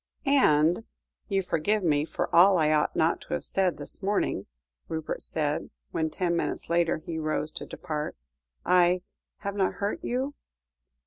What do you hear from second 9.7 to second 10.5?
hurt you?"